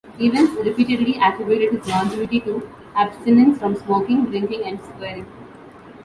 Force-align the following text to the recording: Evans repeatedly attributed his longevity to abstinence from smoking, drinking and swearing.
Evans 0.19 0.49
repeatedly 0.65 1.19
attributed 1.21 1.69
his 1.77 1.87
longevity 1.87 2.39
to 2.39 2.67
abstinence 2.95 3.59
from 3.59 3.75
smoking, 3.75 4.25
drinking 4.25 4.63
and 4.63 4.81
swearing. 4.81 5.27